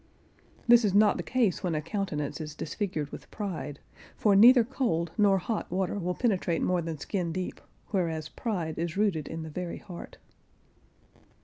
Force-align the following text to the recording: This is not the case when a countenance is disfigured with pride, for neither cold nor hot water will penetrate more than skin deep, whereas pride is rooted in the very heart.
This 0.67 0.83
is 0.83 0.95
not 0.95 1.17
the 1.17 1.21
case 1.21 1.61
when 1.61 1.75
a 1.75 1.79
countenance 1.83 2.41
is 2.41 2.55
disfigured 2.55 3.11
with 3.11 3.29
pride, 3.29 3.79
for 4.17 4.35
neither 4.35 4.63
cold 4.63 5.11
nor 5.15 5.37
hot 5.37 5.69
water 5.69 5.99
will 5.99 6.15
penetrate 6.15 6.63
more 6.63 6.81
than 6.81 6.97
skin 6.97 7.31
deep, 7.31 7.61
whereas 7.89 8.27
pride 8.27 8.79
is 8.79 8.97
rooted 8.97 9.27
in 9.27 9.43
the 9.43 9.51
very 9.51 9.77
heart. 9.77 10.17